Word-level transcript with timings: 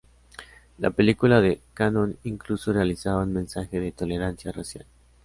La 0.79 0.89
película 0.89 1.41
de 1.41 1.61
Cannon 1.75 2.17
incluso 2.23 2.73
realizaba 2.73 3.21
un 3.21 3.33
mensaje 3.33 3.79
de 3.79 3.91
tolerancia 3.91 4.51
racial. 4.51 4.87